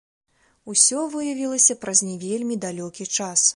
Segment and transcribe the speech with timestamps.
[0.73, 3.41] Усё выявілася праз не вельмі далёкі час.